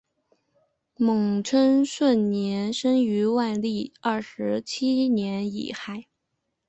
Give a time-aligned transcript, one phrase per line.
[0.97, 2.25] 孟称舜
[2.73, 6.07] 生于万历二十七年己亥。